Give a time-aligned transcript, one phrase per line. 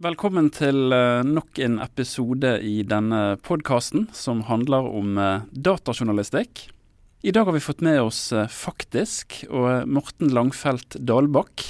[0.00, 6.62] Velkommen til eh, nok en episode i denne podkasten som handler om eh, datajournalistikk.
[7.20, 11.66] I dag har vi fått med oss eh, Faktisk og Morten Langfelt Dalbakk.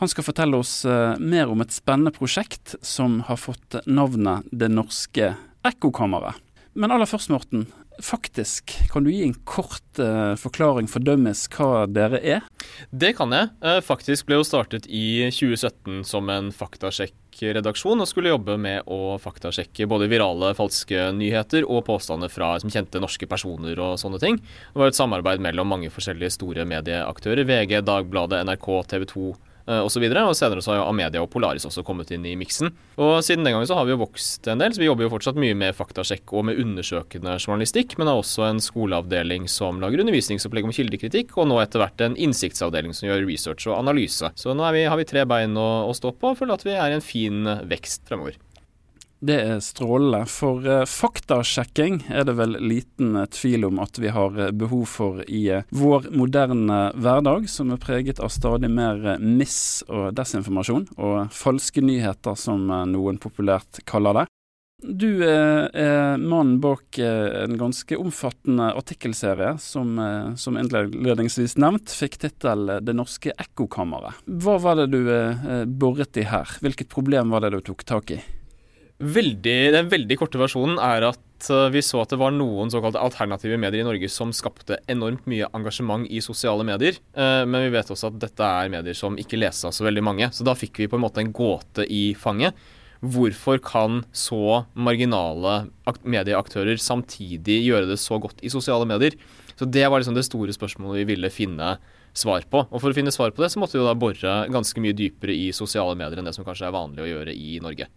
[0.00, 0.72] Han skal fortelle oss
[1.20, 5.34] mer om et spennende prosjekt som har fått navnet Det norske
[5.68, 6.40] ekkokammeret.
[6.72, 7.68] Men aller først, Morten.
[8.02, 12.42] Faktisk, kan du gi en kort uh, forklaring for dummies hva dere er?
[12.90, 13.52] Det kan jeg.
[13.62, 19.14] Uh, faktisk ble jo startet i 2017 som en faktasjekkredaksjon og skulle jobbe med å
[19.22, 24.42] faktasjekke både virale falske nyheter og påstander fra som kjente norske personer og sånne ting.
[24.42, 27.46] Det var et samarbeid mellom mange forskjellige store medieaktører.
[27.46, 29.28] VG, Dagbladet, NRK, TV 2
[29.64, 32.72] Eh, og, og senere så har jo Amedia og Polaris også kommet inn i miksen.
[33.00, 35.12] Og siden den gangen så har vi jo vokst en del, så vi jobber jo
[35.14, 40.04] fortsatt mye med faktasjekk og med undersøkende journalistikk, men har også en skoleavdeling som lager
[40.04, 44.32] undervisningsopplegg om kildekritikk, og nå etter hvert en innsiktsavdeling som gjør research og analyse.
[44.38, 46.76] Så nå vi, har vi tre bein å, å stå på og føler at vi
[46.76, 48.38] er i en fin vekst fremover.
[49.24, 50.26] Det er strålende.
[50.28, 54.84] For uh, faktasjekking er det vel liten uh, tvil om at vi har uh, behov
[54.90, 61.32] for i vår moderne hverdag, som er preget av stadig mer miss- og desinformasjon, og
[61.32, 64.26] falske nyheter, som noen populært kaller det.
[64.84, 69.96] Du er mannen bak en ganske omfattende artikkelserie som,
[70.36, 74.20] som innledningsvis nevnt, fikk tittel 'Det norske ekkokammeret'.
[74.44, 75.00] Hva var det du
[75.80, 76.58] boret i her?
[76.60, 78.20] Hvilket problem var det du tok tak i?
[79.02, 83.00] Veldig, den veldig korte versjonen er at eh, vi så at det var noen såkalte
[83.02, 87.00] alternative medier i Norge som skapte enormt mye engasjement i sosiale medier.
[87.18, 90.04] Eh, men vi vet også at dette er medier som ikke leses av så veldig
[90.06, 90.30] mange.
[90.30, 92.54] Så da fikk vi på en måte en gåte i fanget.
[93.04, 95.56] Hvorfor kan så marginale
[96.06, 99.18] medieaktører samtidig gjøre det så godt i sosiale medier?
[99.58, 101.74] Så det var liksom det store spørsmålet vi ville finne
[102.14, 102.62] svar på.
[102.70, 105.34] Og for å finne svar på det, så måtte vi da bore ganske mye dypere
[105.34, 107.90] i sosiale medier enn det som kanskje er vanlig å gjøre i Norge.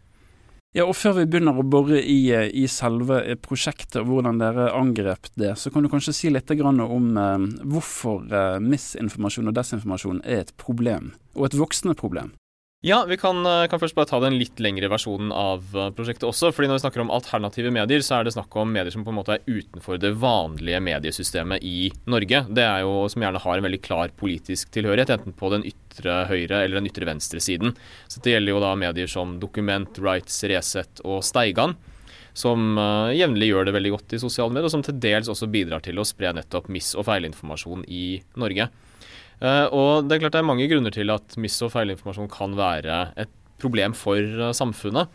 [0.77, 4.37] Ja, og Før vi begynner å bore i, eh, i selve eh, prosjektet og hvordan
[4.37, 10.21] dere angrep det, så kan du kanskje si litt om eh, hvorfor misinformasjon og desinformasjon
[10.21, 12.35] er et problem, og et voksende problem.
[12.87, 16.23] Ja, vi kan, eh, kan, først bare ta den litt lengre versjonen av eh, prosjektet
[16.23, 16.53] også.
[16.55, 19.11] fordi Når vi snakker om alternative medier, så er det snakk om medier som på
[19.11, 22.45] en måte er utenfor det vanlige mediesystemet i Norge.
[22.47, 26.15] Det er jo som gjerne har en veldig klar politisk tilhørighet, enten på den ytre
[26.31, 27.75] høyre eller den ytre venstre siden.
[28.07, 31.75] Så Det gjelder jo da medier som Dokument, Rights, Resett og Steigan.
[32.31, 35.51] Som uh, jevnlig gjør det veldig godt i sosiale medier, og som til dels også
[35.51, 38.69] bidrar til å spre nettopp miss- og feilinformasjon i Norge.
[39.37, 42.55] Uh, og det er klart det er mange grunner til at miss- og feilinformasjon kan
[42.57, 45.11] være et problem for uh, samfunnet.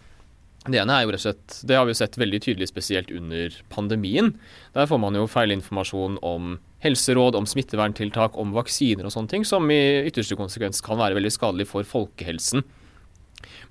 [0.63, 3.11] Det ene er jo rett og slett, det har vi jo sett veldig tydelig spesielt
[3.11, 4.31] under pandemien.
[4.77, 9.67] Der får man jo feilinformasjon om helseråd, om smitteverntiltak, om vaksiner og sånne ting, som
[9.75, 12.63] i ytterste konsekvens kan være veldig skadelig for folkehelsen.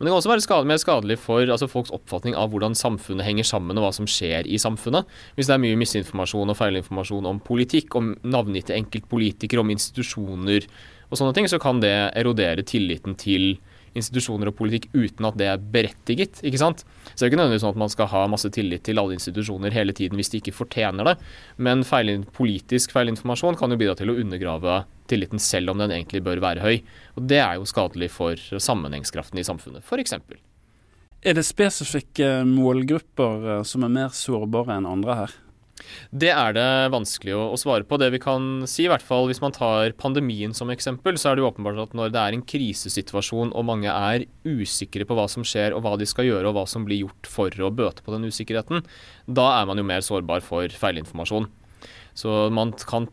[0.02, 3.22] Men det kan også være skadelig, mer skadelig for altså, folks oppfatning av hvordan samfunnet
[3.22, 5.06] henger sammen, og hva som skjer i samfunnet.
[5.38, 11.20] Hvis det er mye misinformasjon og feilinformasjon om politikk, om navngitte enkeltpolitikere, om institusjoner og
[11.20, 13.60] sånne ting, så kan det erodere tilliten til
[13.98, 16.42] institusjoner og politikk uten at det er berettiget.
[16.46, 16.86] ikke sant?
[17.12, 19.76] Så det er ikke nødvendigvis sånn at man skal ha masse tillit til alle institusjoner
[19.76, 21.18] hele tiden hvis de ikke fortjener det,
[21.58, 26.24] men feil, politisk feilinformasjon kan jo bidra til å undergrave tilliten selv om den egentlig
[26.24, 26.80] bør være høy.
[27.18, 30.16] Og Det er jo skadelig for sammenhengskraften i samfunnet, f.eks.
[31.22, 35.36] Er det spesifikke målgrupper eh, som er mer sårbare enn andre her?
[36.12, 38.00] Det er det vanskelig å, svare på.
[38.02, 41.38] Det vi kan si, i hvert fall hvis man tar pandemien som eksempel, så er
[41.38, 45.28] det jo åpenbart at når det er en krisesituasjon og mange er usikre på hva
[45.32, 48.06] som skjer og hva de skal gjøre og hva som blir gjort for å bøte
[48.06, 48.86] på den usikkerheten,
[49.28, 51.50] da er man jo mer sårbar for feilinformasjon.
[52.14, 53.08] Så man kan,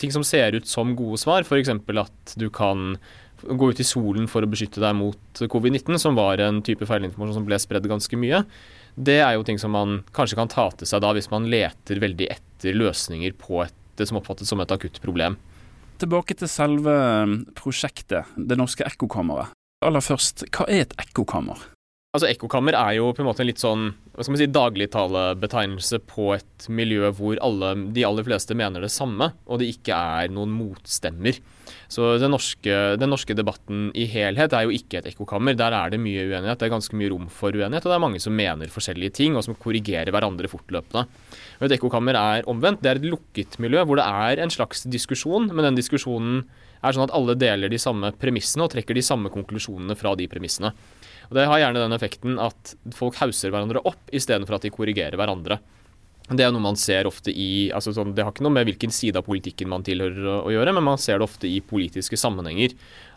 [0.00, 1.68] ting som ser ut som gode svar, f.eks.
[1.68, 2.94] at du kan
[3.44, 7.38] gå ut i solen for å beskytte deg mot covid-19, som var en type feilinformasjon
[7.38, 8.42] som ble spredd ganske mye.
[8.98, 12.00] Det er jo ting som man kanskje kan ta til seg da, hvis man leter
[12.02, 15.38] veldig etter løsninger på et, det som oppfattes som et akutt problem.
[16.02, 16.94] Tilbake til selve
[17.58, 19.54] prosjektet, Det norske ekkokammeret.
[19.86, 21.58] Aller først, hva er et ekkokammer?
[22.16, 23.82] Altså Ekkokammer er jo på en måte en litt sånn
[24.14, 28.88] hva skal man si, dagligtalebetegnelse på et miljø hvor alle, de aller fleste mener det
[28.94, 31.36] samme, og det ikke er noen motstemmer.
[31.92, 35.58] Så den norske, den norske, debatten i helhet er jo ikke et ekkokammer.
[35.60, 36.56] Der er det mye uenighet.
[36.56, 39.36] Det er ganske mye rom for uenighet, og det er mange som mener forskjellige ting,
[39.36, 41.04] og som korrigerer hverandre fortløpende.
[41.60, 42.80] Og et ekkokammer er omvendt.
[42.86, 46.40] Det er et lukket miljø hvor det er en slags diskusjon, men den diskusjonen
[46.80, 50.28] er sånn at alle deler de samme premissene og trekker de samme konklusjonene fra de
[50.30, 50.72] premissene.
[51.28, 55.18] Og Det har gjerne den effekten at folk hauser hverandre opp istedenfor at de korrigerer
[55.20, 55.60] hverandre.
[56.28, 58.92] Det er noe man ser ofte i altså sånn, Det har ikke noe med hvilken
[58.92, 62.74] side av politikken man tilhører å, gjøre, men man ser det ofte i politiske sammenhenger.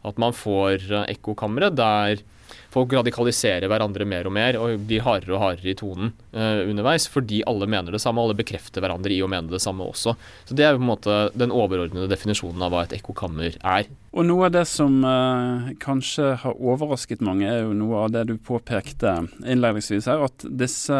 [0.07, 2.23] At man får uh, ekkokamre der
[2.71, 7.07] folk radikaliserer hverandre mer og mer og blir hardere og hardere i tonen eh, underveis,
[7.11, 10.15] fordi alle mener det samme, alle bekrefter hverandre i å mene det samme også.
[10.47, 13.91] Så Det er på en måte den overordnede definisjonen av hva et ekkokammer er.
[14.11, 18.25] Og Noe av det som eh, kanskje har overrasket mange, er jo noe av det
[18.27, 20.97] du påpekte innledningsvis her, at disse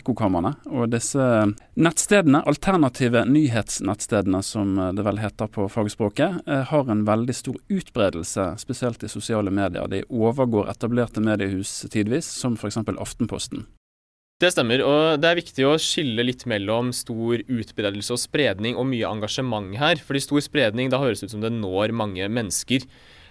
[0.00, 1.26] ekkokamrene og disse
[1.76, 8.54] nettstedene, alternative nyhetsnettstedene som det vel heter på fagspråket, eh, har en veldig stor utbredelse,
[8.64, 9.84] spesielt i sosiale medier.
[9.92, 12.80] De overgår etablerte mediehus tidvis, som f.eks.
[12.96, 13.68] Aftenposten.
[14.42, 18.88] Det stemmer, og det er viktig å skille litt mellom stor utbredelse og spredning og
[18.90, 20.00] mye engasjement her.
[20.02, 22.82] Fordi stor spredning, da høres det ut som det når mange mennesker.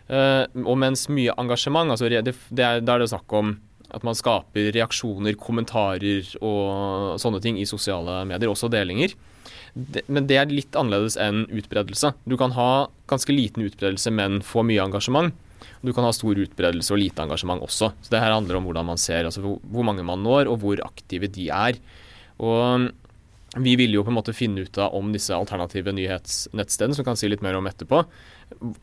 [0.07, 3.57] Uh, og mens mye engasjement, altså det er, da er det snakk om
[3.93, 9.11] at man skaper reaksjoner, kommentarer og sånne ting i sosiale medier, også delinger.
[10.07, 12.13] Men det er litt annerledes enn utbredelse.
[12.23, 15.35] Du kan ha ganske liten utbredelse, men få mye engasjement.
[15.83, 17.91] Du kan ha stor utbredelse og lite engasjement også.
[18.03, 20.83] Så det her handler om hvordan man ser, altså hvor mange man når, og hvor
[20.85, 21.79] aktive de er.
[22.43, 22.89] Og
[23.61, 27.19] vi ville jo på en måte finne ut av om disse alternative nyhetsnettstedene, som kan
[27.19, 28.01] si litt mer om etterpå,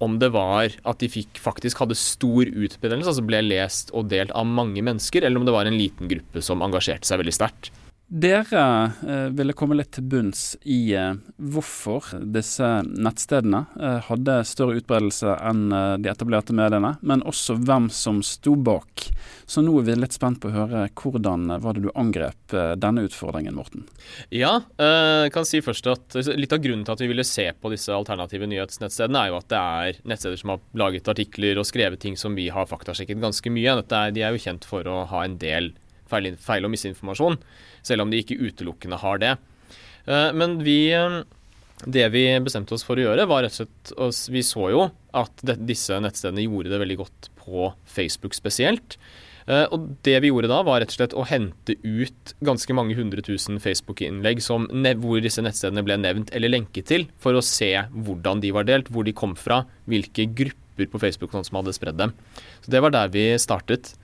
[0.02, 4.34] om det var at de fikk, faktisk hadde stor utbredelse, altså ble lest og delt
[4.36, 7.72] av mange mennesker, eller om det var en liten gruppe som engasjerte seg veldig sterkt.
[8.10, 14.80] Dere eh, ville komme litt til bunns i eh, hvorfor disse nettstedene eh, hadde større
[14.80, 19.04] utbredelse enn eh, de etablerte mediene, men også hvem som sto bak.
[19.46, 22.54] Så nå er vi litt spent på å høre hvordan eh, var det du angrep
[22.58, 23.84] eh, denne utfordringen, Morten?
[24.34, 27.70] Ja, jeg kan si først at litt av grunnen til at vi ville se på
[27.70, 32.02] disse alternative nyhetsnettstedene, er jo at det er nettsteder som har laget artikler og skrevet
[32.02, 33.78] ting som vi har faktasjekket ganske mye.
[33.86, 35.70] Er, de er jo kjent for å ha en del
[36.10, 37.38] feil, feil og misinformasjon,
[37.86, 39.36] selv om de ikke utelukkende har det.
[40.06, 41.22] Eh, men vi eh,
[41.88, 44.84] det vi bestemte oss for å gjøre, var rett og slett Vi så jo
[45.16, 48.98] at disse nettstedene gjorde det veldig godt på Facebook spesielt.
[49.50, 52.96] Eh, og det vi gjorde da, var rett og slett å hente ut ganske mange
[52.98, 58.44] hundre tusen Facebook-innlegg hvor disse nettstedene ble nevnt eller lenket til, for å se hvordan
[58.44, 62.14] de var delt, hvor de kom fra, hvilke grupper på Facebook som hadde spredd dem.
[62.60, 63.94] Så Det var der vi startet.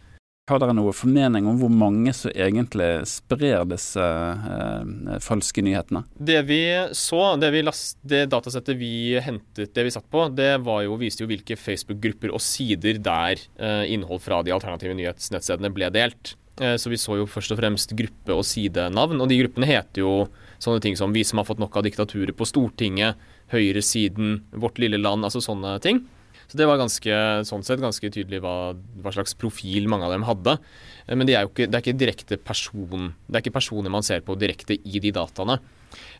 [0.46, 6.04] Har dere noe formening om hvor mange som egentlig sprer disse eh, falske nyhetene?
[6.14, 6.60] Det vi
[6.94, 11.25] så, det, vi last, det, datasettet vi hentet, det vi satt på, det jo, viste
[11.25, 16.37] jo hvilke Facebook-grupper og sider der eh, innhold fra de alternative nyhetsnettstedene ble delt.
[16.62, 20.04] Eh, så vi så jo først og fremst gruppe- og sidenavn, og de gruppene heter
[20.04, 20.28] jo
[20.62, 23.19] sånne ting som 'Vi som har fått nok av diktaturet på Stortinget',
[23.50, 26.06] 'Høyresiden', 'Vårt lille land', altså sånne ting.
[26.46, 30.26] Så det var ganske, sånn sett ganske tydelig hva, hva, slags profil mange av dem
[30.28, 30.58] hadde.
[31.06, 34.06] Eh, men det er ikke, det er ikke direkte person, det er ikke personer man
[34.06, 35.58] ser på direkte i de dataene.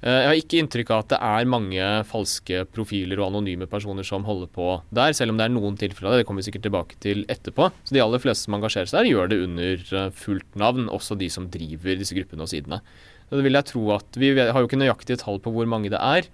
[0.03, 4.07] Eh, jeg har ikke inntrykk av at det er mange falske profiler og anonyme personer
[4.07, 6.23] som holder på der, selv om det er noen tilfeller av det.
[6.25, 7.71] Det kommer vi sikkert tilbake til etterpå.
[7.87, 11.19] Så de aller fleste som engasjerer seg der, gjør det under eh, fullt navn, også
[11.21, 12.81] de som driver disse gruppene og sidene.
[13.27, 15.91] Så det vil jeg tro at Vi har jo ikke nøyaktige tall på hvor mange
[15.91, 16.29] det er.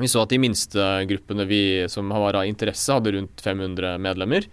[0.00, 1.62] Vi så at de minste gruppene vi,
[1.92, 4.46] som var av interesse, hadde rundt 500 medlemmer.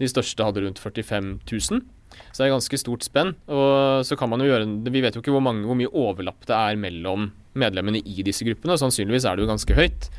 [0.00, 1.82] De største hadde rundt 45 000.
[2.30, 3.34] Så det er ganske stort spenn.
[3.46, 6.42] Og så kan man jo gjøre Vi vet jo ikke hvor, mange, hvor mye overlapp
[6.48, 8.78] det er mellom medlemmene i disse gruppene.
[8.80, 10.10] Sannsynligvis er det jo ganske høyt.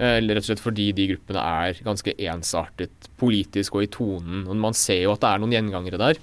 [0.00, 4.46] Eller rett og slett fordi de gruppene er ganske ensartet politisk og i tonen.
[4.46, 6.22] Og man ser jo at det er noen gjengangere der.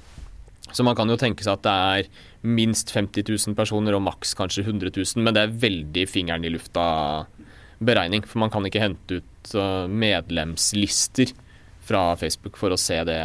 [0.72, 2.10] Så man kan jo tenke seg at det er
[2.48, 6.51] minst 50 000 personer og maks kanskje 100 000, men det er veldig fingeren i
[6.51, 6.84] lufta
[7.79, 8.25] beregning.
[8.27, 9.53] For man kan ikke hente ut
[9.88, 11.31] medlemslister
[11.88, 13.22] fra Facebook for å se det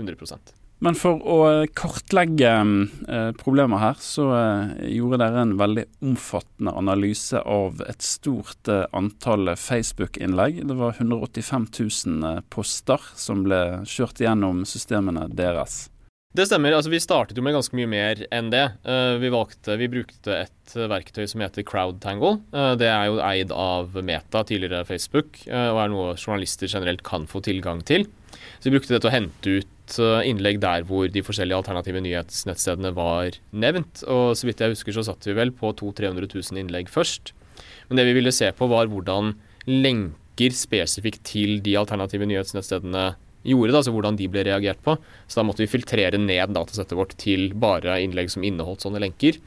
[0.00, 1.40] 100% men for å
[1.76, 8.70] kartlegge eh, problemer her, så eh, gjorde dere en veldig omfattende analyse av et stort
[8.72, 10.62] eh, antall Facebook-innlegg.
[10.70, 15.90] Det var 185 000 eh, poster som ble kjørt gjennom systemene deres.
[16.30, 16.76] Det stemmer.
[16.76, 18.62] altså Vi startet jo med ganske mye mer enn det.
[18.86, 22.36] Uh, vi, valgte, vi brukte et verktøy som heter CrowdTangle.
[22.54, 27.26] Uh, det er jo eid av Meta, tidligere Facebook, og er noe journalister generelt kan
[27.30, 28.06] få tilgang til.
[28.60, 29.66] Så vi brukte det til å hente ut
[30.22, 34.04] innlegg der hvor de forskjellige alternative nyhetsnettstedene var nevnt.
[34.06, 37.32] Og så vidt jeg husker så satt vi vel på 200 000-300 000 innlegg først.
[37.88, 39.34] Men det vi ville se på var hvordan
[39.66, 43.08] lenker spesifikt til de alternative nyhetsnettstedene
[43.42, 44.96] gjorde, da, altså hvordan de ble reagert på.
[45.26, 49.40] Så da måtte vi filtrere ned datasettet vårt til bare innlegg som inneholdt sånne lenker.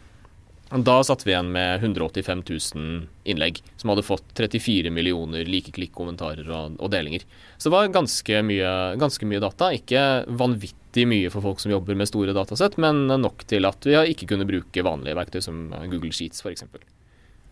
[0.73, 6.79] Da satt vi igjen med 185 000 innlegg som hadde fått 34 millioner like-klikk-kommentarer og,
[6.79, 7.25] og, delinger.
[7.57, 9.69] Så det var ganske mye, ganske mye, data.
[9.77, 14.00] Ikke vanvittig mye for folk som jobber med store datasett, men nok til at vi
[14.15, 16.65] ikke kunne bruke vanlige verktøy som Google Sheets f.eks.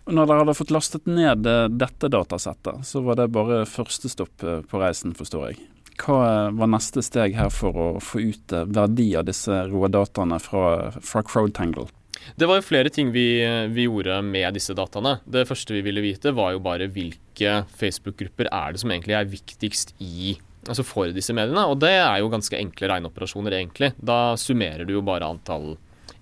[0.10, 1.46] Når dere hadde fått lastet ned
[1.78, 5.62] dette datasettet, så var det bare første stopp på reisen, forstår jeg.
[6.02, 11.24] Hva var neste steg her for å få ut verdi av disse rådataene fra, fra
[11.26, 11.88] Crowdtangle?
[12.36, 13.42] Det var jo flere ting vi,
[13.74, 15.18] vi, gjorde med disse dataene.
[15.26, 19.30] Det første vi ville vite, var jo bare hvilke Facebook-grupper er det som egentlig er
[19.32, 20.36] viktigst i,
[20.68, 21.66] altså for disse mediene.
[21.72, 23.94] Og det er jo ganske enkle regneoperasjoner, egentlig.
[23.98, 25.74] Da summerer du jo bare antall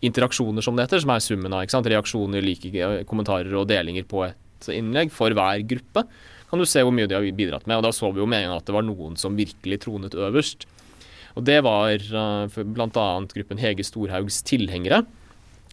[0.05, 4.71] interaksjoner, som det heter, som er summen av reaksjoner, like kommentarer og delinger på et
[4.71, 6.05] innlegg for hver gruppe.
[6.49, 7.77] Kan du se hvor mye de har bidratt med.
[7.77, 10.17] Og da så vi jo med en gang at det var noen som virkelig tronet
[10.17, 10.65] øverst.
[11.37, 13.07] Og det var uh, bl.a.
[13.29, 15.03] gruppen Hege Storhaugs tilhengere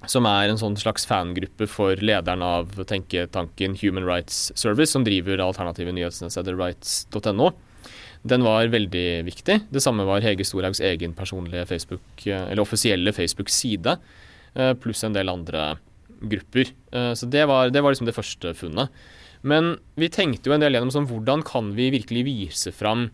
[0.04, 5.40] som er en sånn slags fangruppe for lederen av tenketanken Human Rights Service, som driver
[5.42, 7.50] alternative nyhetsnettsteder rights.no.
[8.26, 9.59] Den var veldig viktig.
[9.71, 13.97] Det samme var Hege Storhaugs egen personlige Facebook, eller offisielle Facebook-side,
[14.54, 15.76] eh, pluss en del andre
[16.21, 16.73] grupper.
[16.92, 18.90] Eh, så det var, det var liksom det første funnet.
[19.42, 23.08] Men vi tenkte jo en del gjennom sånn, hvordan kan vi virkelig vise fram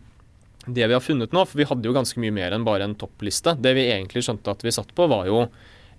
[0.65, 1.43] det vi har funnet nå?
[1.47, 3.57] For vi hadde jo ganske mye mer enn bare en toppliste.
[3.59, 5.45] Det vi egentlig skjønte at vi satt på, var jo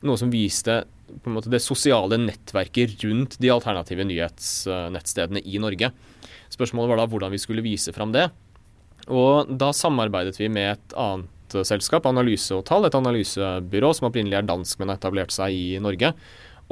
[0.04, 5.92] noe som viste på en måte det sosiale nettverket rundt de alternative nyhetsnettstedene i Norge.
[6.52, 8.28] Spørsmålet var da hvordan vi skulle vise fram det.
[9.12, 14.40] Og da samarbeidet vi med et annet selskap, Analyse og Tall, et analysebyrå som opprinnelig
[14.40, 16.14] er dansk, men har etablert seg i Norge,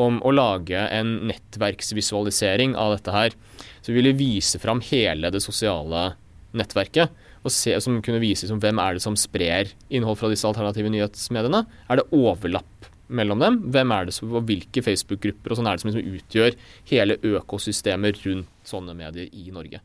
[0.01, 3.37] om å lage en nettverksvisualisering av dette her.
[3.81, 6.13] Så vi ville vise fram hele det sosiale
[6.57, 7.13] nettverket.
[7.51, 11.65] Se, som kunne vise som hvem er det som sprer innhold fra disse alternative nyhetsmediene.
[11.91, 13.59] Er det overlapp mellom dem.
[13.73, 16.57] Hvem er det som, og Hvilke Facebook-grupper og sånn er det som liksom utgjør
[16.91, 19.83] hele økosystemet rundt sånne medier i Norge.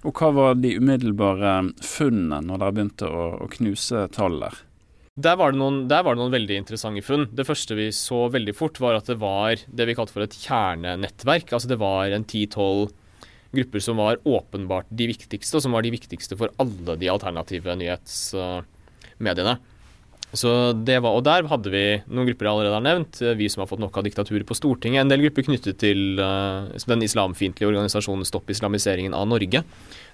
[0.00, 4.62] Og Hva var de umiddelbare funnene når dere begynte å, å knuse tall der?
[5.18, 7.26] Der var, noen, der var, det noen, veldig interessante funn.
[7.34, 10.36] Det første vi så veldig fort, var at det var det vi kalte for et
[10.38, 11.50] kjernenettverk.
[11.50, 12.92] Altså det var en ti-tolv
[13.50, 17.74] grupper som var åpenbart de viktigste, og som var de viktigste for alle de alternative
[17.80, 19.56] nyhetsmediene.
[20.32, 20.50] Så
[20.86, 23.18] det var, og Der hadde vi noen grupper jeg allerede har nevnt.
[23.38, 25.02] Vi som har fått nok av diktaturet på Stortinget.
[25.02, 29.64] En del grupper knyttet til uh, den islamfiendtlige organisasjonen Stopp islamiseringen av Norge.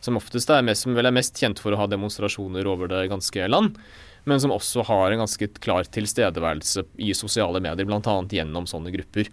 [0.00, 3.48] Som oftest er mest, vel er mest kjent for å ha demonstrasjoner over det ganske
[3.50, 3.76] land.
[4.24, 8.16] Men som også har en ganske klar tilstedeværelse i sosiale medier, bl.a.
[8.32, 9.28] gjennom sånne grupper.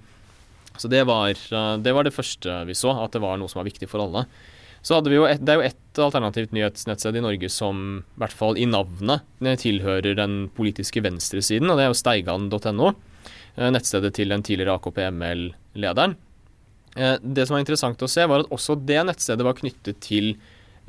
[0.76, 3.64] Så det var, uh, det var det første vi så, at det var noe som
[3.64, 4.28] var viktig for alle.
[4.84, 8.20] Så hadde vi jo et, Det er jo ett alternativt nyhetsnettsted i Norge som i
[8.20, 9.24] hvert fall i navnet
[9.62, 12.90] tilhører den politiske venstresiden, og det er jo steigan.no.
[13.56, 16.18] Eh, nettstedet til den tidligere AKP-ML-lederen.
[16.98, 20.34] Eh, det som var interessant å se, var at også det nettstedet var knyttet til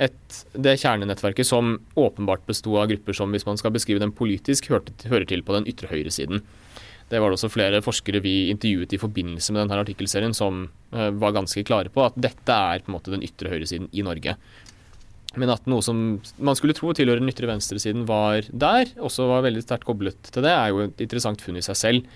[0.00, 4.72] et, det kjernenettverket som åpenbart besto av grupper som, hvis man skal beskrive dem politisk,
[4.72, 6.42] hørte, hører til på den ytre høyresiden.
[7.14, 11.10] Det var det også flere forskere vi intervjuet i forbindelse med denne artikkelserien som uh,
[11.14, 14.34] var ganske klare på at dette er på en måte den ytre høyresiden i Norge.
[15.38, 16.00] Men at noe som
[16.42, 20.46] man skulle tro tilhører den ytre venstresiden var der, også var veldig sterkt koblet til
[20.46, 22.12] det, er jo et interessant funn i seg selv.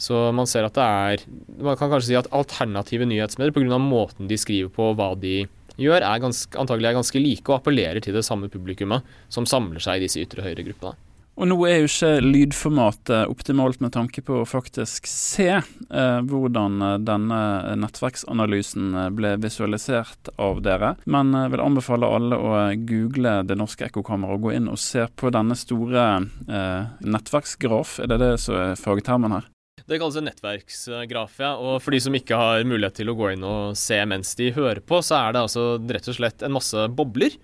[0.00, 1.20] Så man ser at det er
[1.62, 3.78] Man kan kanskje si at alternative nyhetsmedier, pga.
[3.78, 5.44] måten de skriver på, hva de
[5.78, 9.82] gjør, er ganske, antagelig er ganske like og appellerer til det samme publikummet som samler
[9.82, 10.98] seg i disse ytre høyre-gruppene.
[11.34, 16.76] Og nå er jo ikke lydformatet optimalt med tanke på å faktisk se eh, hvordan
[16.78, 17.40] eh, denne
[17.82, 22.52] nettverksanalysen eh, ble visualisert av dere, men jeg vil anbefale alle å
[22.86, 26.04] google Det norske ekkokammeret og gå inn og se på denne store
[26.46, 27.98] eh, nettverksgraf.
[28.04, 29.50] Er det det som er fagtermen her?
[29.84, 31.50] Det kalles en nettverksgraf, ja.
[31.58, 34.52] Og for de som ikke har mulighet til å gå inn og se mens de
[34.54, 37.34] hører på, så er det altså rett og slett en masse bobler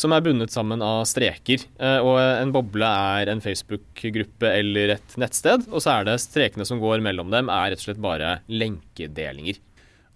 [0.00, 1.66] som er bundet sammen av streker.
[1.80, 6.66] Eh, og en boble er en Facebook-gruppe eller et nettsted, og så er det strekene
[6.68, 9.60] som går mellom dem, er rett og slett bare lenkedelinger.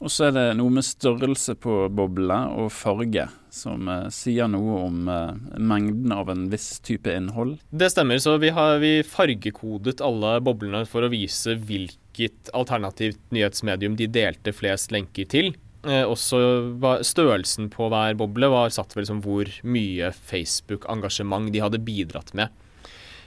[0.05, 4.79] Og så er det noe med størrelse på boble og farge som eh, sier noe
[4.89, 7.57] om eh, mengden av en viss type innhold.
[7.71, 13.97] Det stemmer, så vi har vi fargekodet alle boblene for å vise hvilket alternativt nyhetsmedium
[14.01, 15.55] de delte flest lenker til.
[15.85, 16.41] Eh, også
[16.81, 22.33] var Størrelsen på hver boble var satt ved liksom hvor mye Facebook-engasjement de hadde bidratt
[22.37, 22.53] med.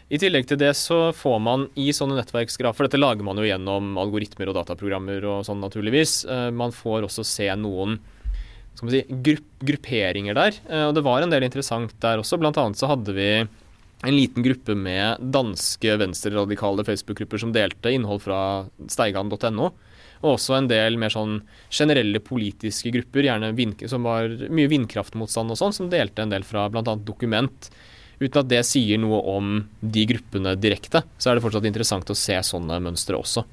[0.08, 3.98] I tillegg til det så får man i sånne nettverksgrafer Dette lager man jo gjennom
[4.00, 6.22] algoritmer og dataprogrammer og sånn, naturligvis.
[6.24, 8.00] Eh, man får også se noen
[8.78, 10.60] skal man si, grupp, grupperinger der.
[10.70, 12.40] Eh, og det var en del interessant der også.
[12.40, 13.32] Blant annet så hadde vi
[14.06, 18.40] en liten gruppe med danske venstreradikale Facebook-grupper som delte innhold fra
[18.94, 19.72] steigan.no.
[20.24, 25.54] Og også en del mer sånn generelle politiske grupper, gjerne vind, som var mye vindkraftmotstand
[25.54, 26.84] og sånn, som delte en del fra bl.a.
[27.08, 27.70] Dokument.
[28.18, 32.18] Uten at det sier noe om de gruppene direkte, så er det fortsatt interessant å
[32.18, 33.46] se sånne mønstre også.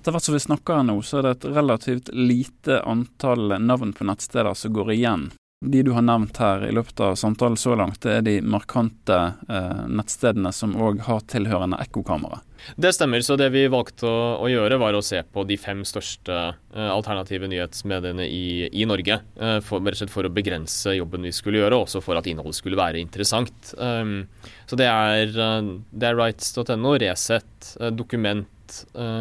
[0.00, 4.06] Etter hvert som vi snakker nå, så er det et relativt lite antall navn på
[4.08, 5.30] nettsteder som går igjen
[5.62, 9.16] De du har nevnt her i løpet av samtalen så langt, det er de markante
[9.44, 12.38] eh, nettstedene som òg har tilhørende ekkokamera.
[12.80, 13.20] Det stemmer.
[13.20, 16.86] Så det vi valgte å, å, gjøre, var å se på de fem største eh,
[16.88, 19.18] alternative nyhetsmediene i, i Norge.
[19.36, 22.16] Eh, for, rett og slett for å begrense jobben vi skulle gjøre, og også for
[22.16, 23.74] at innholdet skulle være interessant.
[23.76, 24.30] Um,
[24.64, 28.48] så det er, uh, er rights.no, Resett, Dokument,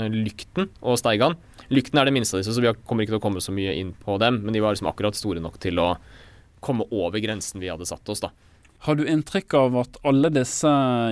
[0.07, 1.35] Lykten og Steigan.
[1.67, 3.75] Lykten er det minste av disse, så vi kommer ikke til å komme så mye
[3.75, 4.39] inn på dem.
[4.45, 5.91] Men de var liksom akkurat store nok til å
[6.63, 8.31] komme over grensen vi hadde satt oss, da.
[8.87, 10.69] Har du inntrykk av at alle disse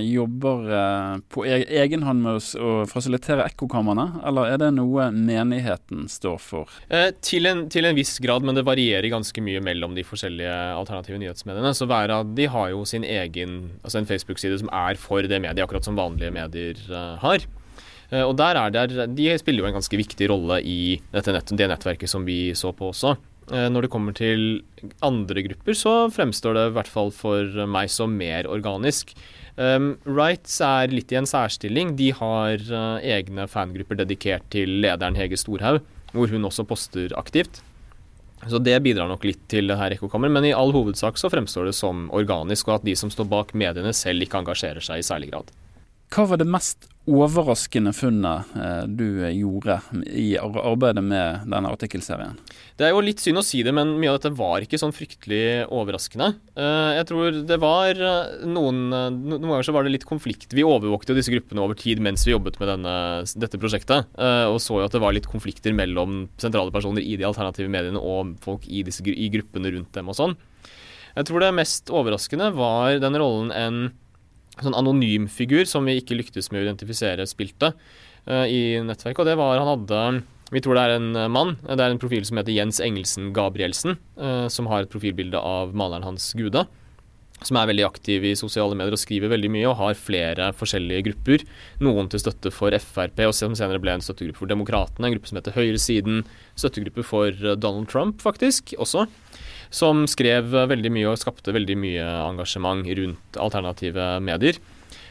[0.07, 6.05] jobber eh, på e-, egen hånd med å fasilitere ekkokamrene, eller er det noe menigheten
[6.07, 6.71] står for?
[6.87, 10.55] Eh, til, en, til, en, viss grad, men det varierer ganske mye mellom de forskjellige
[10.77, 11.75] alternative nyhetsmediene.
[11.75, 15.43] Så hver av de har jo sin egen altså en Facebook-side som er for det
[15.43, 17.43] mediet, akkurat som vanlige medier uh, har.
[18.09, 21.51] Eh, og der er det, De spiller jo en ganske viktig rolle i dette nett,
[21.51, 23.17] det nettverket som vi så på også.
[23.47, 24.61] Eh, når det kommer til
[25.05, 29.13] andre grupper, så fremstår det i hvert fall for meg som mer organisk.
[29.57, 31.95] Um, Rights er litt i en særstilling.
[31.97, 35.79] De har uh, egne fangrupper dedikert til lederen Hege Storhaug,
[36.13, 37.63] hvor hun også poster aktivt.
[38.45, 41.71] Så det bidrar nok litt til det her ekkokammeret, men i all hovedsak så fremstår
[41.71, 45.07] det som organisk, og at de som står bak mediene selv ikke engasjerer seg i
[45.07, 45.49] særlig grad.
[46.13, 49.79] Hva var det mest overraskende funnet eh, du gjorde
[50.11, 52.35] i arbeidet med denne artikkelserien?
[52.77, 54.93] Det er jo litt synd å si det, men mye av dette var ikke sånn
[54.95, 56.33] fryktelig overraskende.
[56.59, 60.51] Eh, jeg tror det var eh, noen Noen ganger så var det litt konflikt.
[60.55, 62.95] Vi overvåkte jo disse gruppene over tid mens vi jobbet med denne,
[63.39, 67.25] dette prosjektet, og så jo at det var litt konflikter mellom sentrale personer i de
[67.27, 70.35] alternative mediene og folk i, disse, i gruppene rundt dem og sånn.
[71.17, 73.79] Jeg tror det mest overraskende var den rollen en
[74.63, 77.73] sånn anonym figur som vi ikke lyktes med å identifisere spilte
[78.29, 79.21] uh, i nettverket.
[79.23, 80.23] Og det var Han hadde
[80.53, 81.55] Vi tror det er en uh, mann.
[81.63, 85.75] Det er en profil som heter Jens Engelsen Gabrielsen, uh, som har et profilbilde av
[85.77, 86.67] maleren hans Guda.
[87.45, 91.03] Som er veldig aktiv i sosiale medier og skriver veldig mye og har flere forskjellige
[91.05, 91.43] grupper.
[91.85, 95.05] Noen til støtte for Frp, og som senere ble en støttegruppe for Demokratene.
[95.05, 96.23] En gruppe som heter Høyresiden.
[96.57, 99.05] Støttegruppe for Donald Trump, faktisk, også
[99.73, 104.59] som skrev veldig mye og skapte veldig mye engasjement rundt alternative medier.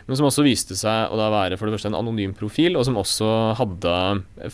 [0.06, 2.86] Men som også viste seg å da være for det første en anonym profil, og
[2.86, 3.94] som også hadde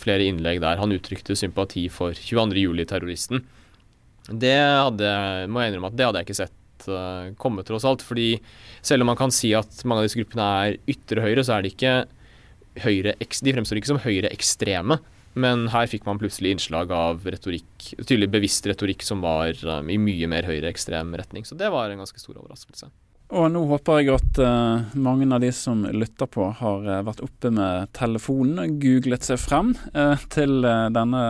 [0.01, 3.43] flere innlegg der han uttrykte sympati for 22.07-terroristen.
[4.31, 5.13] Det hadde,
[5.51, 8.01] må jeg innrømme at det hadde jeg ikke sett uh, komme, tross alt.
[8.01, 8.39] fordi
[8.81, 11.65] selv om man kan si at mange av disse gruppene er ytre høyre, så er
[11.65, 11.95] de ikke
[12.81, 14.97] høyre, de fremstår ikke som høyreekstreme.
[15.33, 19.97] Men her fikk man plutselig innslag av retorikk, tydelig bevisst retorikk som var um, i
[20.01, 21.47] mye mer høyreekstrem retning.
[21.47, 22.91] Så det var en ganske stor overraskelse.
[23.33, 27.23] Og nå håper jeg at uh, mange av de som lytter på, har uh, vært
[27.25, 31.23] oppe med telefonen, og googlet seg frem uh, til denne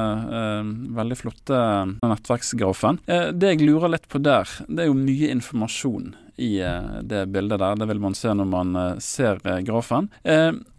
[0.97, 1.59] veldig flotte
[2.01, 2.99] nettverksgrafen.
[3.07, 6.11] det jeg lurer litt på der, det er jo mye informasjon
[6.43, 6.57] i
[7.05, 7.77] det bildet der.
[7.77, 10.09] Det vil man se når man ser grafen.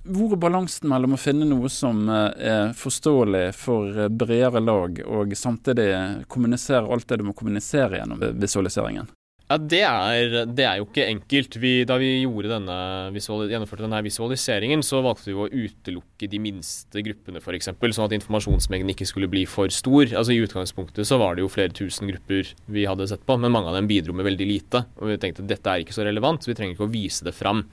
[0.05, 5.89] Hvor er balansen mellom å finne noe som er forståelig for bredere lag, og samtidig
[6.29, 9.09] kommunisere alt det du må kommunisere gjennom visualiseringen?
[9.45, 11.59] Ja, det er, det er, jo ikke enkelt.
[11.61, 12.77] Vi, da vi denne
[13.13, 18.95] gjennomførte denne visualiseringen, så valgte vi å utelukke de minste gruppene, f.eks., sånn at informasjonsmengden
[18.95, 20.09] ikke skulle bli for stor.
[20.09, 23.53] Altså I utgangspunktet så var det jo flere tusen grupper vi hadde sett på, men
[23.53, 24.87] mange av dem bidro med veldig lite.
[24.97, 27.29] Og vi tenkte at dette er ikke så relevant, så vi trenger ikke å vise
[27.29, 27.67] det fram.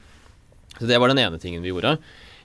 [0.78, 1.98] Så Det var den ene tingen vi gjorde.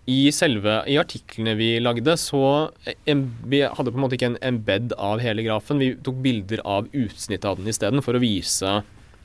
[0.07, 2.71] I selve, i artiklene vi lagde, så
[3.11, 5.81] em, vi hadde på en måte ikke en embed av hele grafen.
[5.83, 8.77] Vi tok bilder av utsnittet av den isteden, for å vise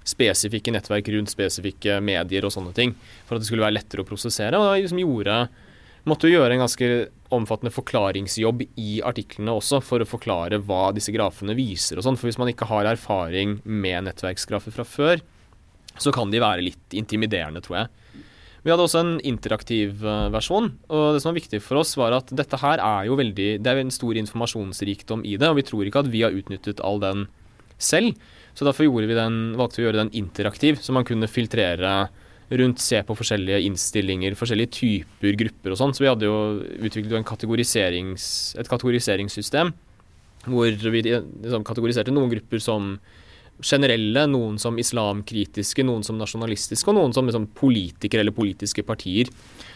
[0.08, 2.96] spesifikke nettverk rundt spesifikke medier og sånne ting,
[3.28, 4.58] for at det skulle være lettere å prosessere.
[4.58, 5.38] Og da liksom gjorde,
[6.10, 6.90] måtte jo gjøre en ganske
[7.32, 12.18] omfattende forklaringsjobb i artiklene også, for å forklare hva disse grafene viser og sånn.
[12.18, 15.22] For hvis man ikke har erfaring med nettverksgrafer fra før,
[16.02, 18.01] så kan de være litt intimiderende, tror jeg.
[18.62, 22.14] Vi hadde også en interaktiv eh, versjon, og det som var viktig for oss, var
[22.14, 25.66] at dette her er jo veldig Det er en stor informasjonsrikdom i det, og vi
[25.66, 27.26] tror ikke at vi har utnyttet all den
[27.82, 28.14] selv.
[28.54, 32.12] Så derfor vi den, valgte vi å gjøre den interaktiv, så man kunne filtrere
[32.52, 35.96] rundt, se på forskjellige innstillinger, forskjellige typer grupper og sånn.
[35.96, 36.38] Så vi hadde jo
[36.84, 38.26] utviklet kategoriserings,
[38.60, 39.72] et kategoriseringssystem
[40.50, 42.96] hvor vi liksom, kategoriserte noen grupper som
[43.62, 49.32] generelle, noen som islamkritiske, noen som nasjonalistiske, og noen som liksom, politikere eller politiske partier.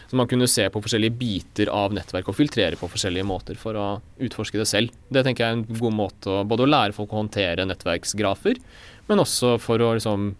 [0.06, 3.78] Så man kunne se på forskjellige biter av nettverk og filtrere på forskjellige måter for
[3.78, 3.86] å
[4.22, 4.94] utforske det selv.
[5.10, 8.60] Det tenker jeg er en god måte å både å lære folk å håndtere nettverksgrafer,
[9.10, 10.30] men også for å liksom,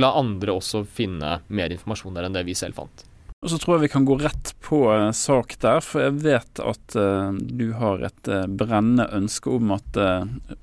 [0.00, 3.06] la andre også finne mer informasjon der enn det vi selv fant.
[3.44, 6.60] Og så tror jeg vi kan gå rett på uh, sak der, for jeg vet
[6.64, 9.98] at uh, du har et uh, brennende ønske om at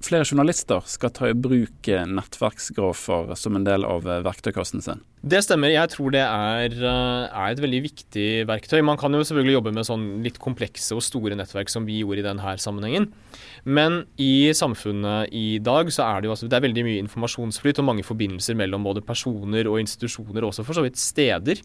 [0.02, 5.04] flere journalister skal ta i bruk nettverksgrafer som en del av verktøykassen sin.
[5.22, 5.70] Det stemmer.
[5.70, 8.80] Jeg tror det er, er, et veldig viktig verktøy.
[8.86, 12.24] Man kan jo selvfølgelig jobbe med sånn litt komplekse og store nettverk som vi gjorde
[12.24, 13.12] i denne sammenhengen.
[13.63, 17.84] Men i samfunnet i dag så er det jo altså, det er veldig mye informasjonsflyt
[17.84, 21.62] og mange forbindelser mellom både personer og institusjoner, og også for så vidt steder.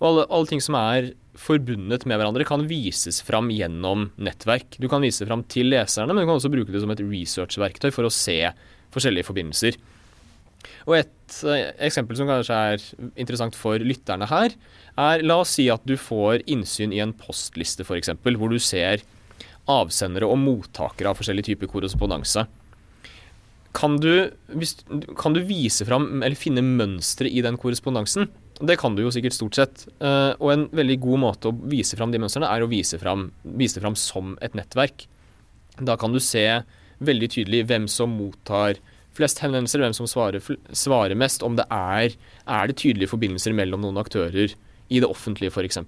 [0.00, 4.78] Og alle, alle, ting som er forbundet med hverandre, kan vises fram gjennom nettverk.
[4.80, 7.04] Du kan vise det fram til leserne, men du kan også bruke det som et
[7.04, 8.38] researchverktøy for å se
[8.94, 9.78] forskjellige forbindelser.
[10.86, 12.82] Og Et eh, eksempel som kanskje er
[13.18, 14.54] interessant for lytterne her,
[14.96, 19.04] er la oss si at du får innsyn i en postliste f.eks., hvor du ser
[19.70, 22.46] avsendere og mottakere av forskjellige typer korrespondanse.
[23.76, 24.30] Kan du,
[25.18, 28.30] kan du vise fram eller finne mønstre i den korrespondansen?
[28.60, 29.84] Det kan du jo sikkert stort sett.
[30.00, 33.28] Uh, og en veldig god måte å vise fram de mønstrene, er å vise fram,
[33.58, 35.06] vise fram som et nettverk.
[35.76, 36.46] Da kan du se
[37.04, 38.80] veldig tydelig hvem som mottar
[39.16, 40.44] flest henvendelser, hvem som svarer,
[40.76, 44.52] svarer mest, om det er, er det tydelige forbindelser mellom noen aktører
[44.88, 45.80] i det offentlige f.eks.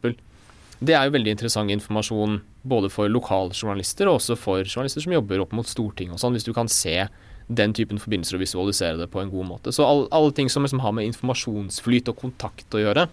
[0.79, 5.43] Det er jo veldig interessant informasjon både for lokaljournalister og også for journalister som jobber
[5.43, 7.01] opp mot Stortinget og sånn, hvis du kan se
[7.49, 9.73] den typen forbindelser og visualisere det på en god måte.
[9.73, 13.09] Så alle, alle ting som liksom har med informasjonsflyt og kontakt å gjøre,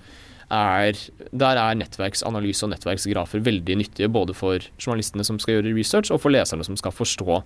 [0.54, 1.00] er,
[1.34, 6.22] der er nettverksanalyse og nettverksgrafer veldig nyttige både for journalistene som skal gjøre research, og
[6.22, 7.40] for leserne som skal forstå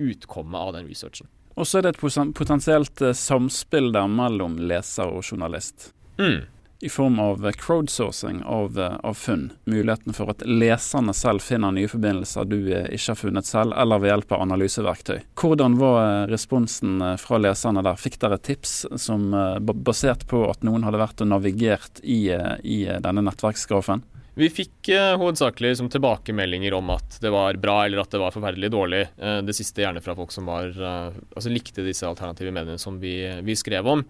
[0.00, 1.28] utkommet av den researchen.
[1.60, 5.92] Og så er det et potensielt eh, samspill der mellom leser og journalist.
[6.20, 6.48] Mm
[6.80, 9.52] i form av crowdsourcing av, eh, av, funn.
[9.64, 14.00] Muligheten for at leserne selv finner nye forbindelser du eh, ikke har funnet selv, eller
[14.00, 15.18] ved hjelp av analyseverktøy.
[15.40, 18.00] Hvordan var eh, responsen fra leserne der?
[18.00, 19.28] Fikk dere tips som
[19.60, 22.22] basert på at noen hadde vært og navigert i,
[22.64, 24.04] i denne nettverksgrafen?
[24.38, 28.34] Vi fikk eh, hovedsakelig som tilbakemeldinger om at det var bra eller at det var
[28.34, 29.02] forferdelig dårlig.
[29.18, 33.00] Eh, det siste gjerne fra folk som var, eh, altså likte disse alternative mediene som
[33.02, 34.04] vi, vi skrev om.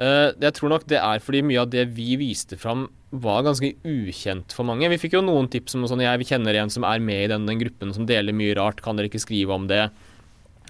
[0.00, 3.68] Uh, jeg tror nok det er fordi mye av det vi viste fram var ganske
[3.84, 4.88] ukjent for mange.
[4.88, 7.44] Vi fikk jo noen tips om sånn jeg kjenner en som er med i den,
[7.44, 9.90] den, gruppen som deler mye rart, kan dere ikke skrive om det?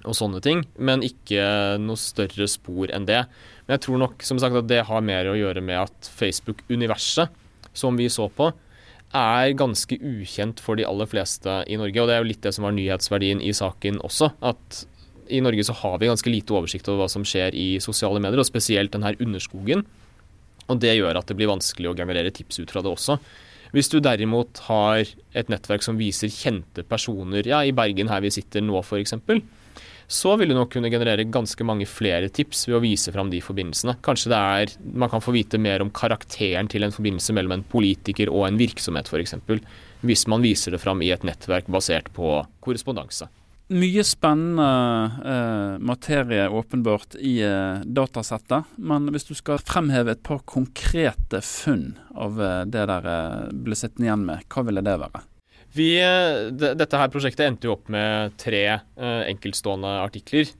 [0.03, 0.64] Og sånne ting.
[0.83, 3.20] Men ikke noe større spor enn det.
[3.68, 7.31] Men jeg tror nok som sagt at det har mer å gjøre med at Facebook-universet,
[7.76, 8.48] som vi så på,
[9.16, 11.99] er ganske ukjent for de aller fleste i Norge.
[11.99, 14.31] Og det er jo litt det som var nyhetsverdien i saken også.
[14.46, 14.85] At
[15.31, 18.42] i Norge så har vi ganske lite oversikt over hva som skjer i sosiale medier,
[18.42, 19.85] og spesielt denne underskogen.
[20.70, 23.18] Og det gjør at det blir vanskelig å generere tips ut fra det også.
[23.75, 25.05] Hvis du derimot har
[25.38, 29.14] et nettverk som viser kjente personer, ja, i Bergen her vi sitter nå f.eks.,
[30.11, 33.38] så vil du nok kunne generere ganske mange flere tips ved å vise fram de
[33.44, 33.94] forbindelsene.
[34.03, 37.66] Kanskje det er, man kan få vite mer om karakteren til en forbindelse mellom en
[37.70, 39.37] politiker og en virksomhet f.eks.
[40.03, 43.31] Hvis man viser det fram i et nettverk basert på korrespondanse.
[43.70, 44.66] Mye spennende
[45.31, 48.66] eh, materie åpenbart i eh, datasettet.
[48.83, 53.79] Men hvis du skal fremheve et par konkrete funn av eh, det dere eh, ble
[53.79, 55.23] sittende igjen med, hva ville det være?
[55.70, 60.50] Vi, eh, dette her prosjektet endte jo opp med tre uh, enkeltstående artikler.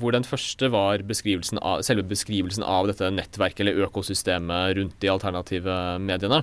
[0.00, 5.10] hvor den første var beskrivelsen av, selve beskrivelsen av dette nettverket eller økosystemet rundt de
[5.12, 6.42] alternative mediene.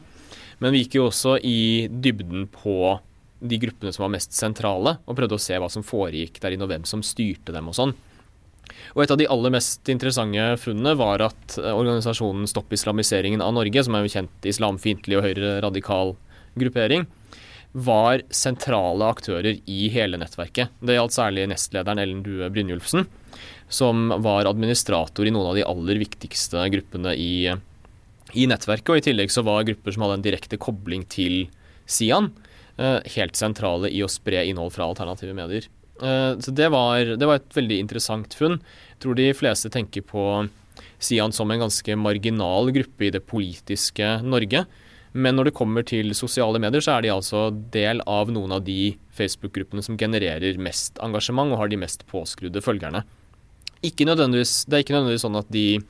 [0.62, 2.99] Men vi gikk jo også i dybden på
[3.41, 6.67] de gruppene som var mest sentrale, og prøvde å se hva som foregikk der inne,
[6.67, 7.95] og hvem som styrte dem og sånn.
[8.95, 13.84] Og Et av de aller mest interessante funnene var at organisasjonen Stopp islamiseringen av Norge,
[13.84, 16.15] som er jo kjent islamfiendtlig og høyre-radikal
[16.60, 17.07] gruppering,
[17.71, 20.73] var sentrale aktører i hele nettverket.
[20.84, 23.07] Det gjaldt særlig nestlederen Ellen Due Brynjulfsen,
[23.71, 27.34] som var administrator i noen av de aller viktigste gruppene i,
[28.36, 28.91] i nettverket.
[28.91, 31.45] Og i tillegg så var grupper som hadde en direkte kobling til
[31.88, 32.34] Sian,
[32.81, 35.67] Eh, helt sentrale i å spre innhold fra alternative medier.
[36.01, 38.57] Eh, så det var, det var, et veldig interessant funn.
[38.93, 40.23] Jeg tror de fleste tenker på
[41.01, 44.65] Sian som en ganske marginal gruppe i det politiske Norge.
[45.12, 48.63] Men når det kommer til sosiale medier, så er de altså del av noen av
[48.63, 53.04] de Facebook-gruppene som genererer mest engasjement og har de mest påskrudde følgerne.
[53.82, 55.82] Ikke det er ikke nødvendigvis sånn at de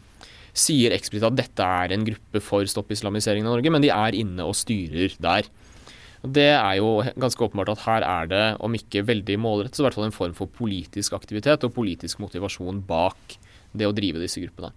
[0.58, 4.18] sier eksplisitt at dette er en gruppe for stopp islamiseringen av Norge, men de er
[4.18, 5.48] inne og styrer der.
[6.22, 9.88] Det er jo ganske åpenbart at her er det, om ikke veldig målrettet, så i
[9.88, 13.38] hvert fall en form for politisk aktivitet og politisk motivasjon bak
[13.74, 14.74] det å drive disse gruppene.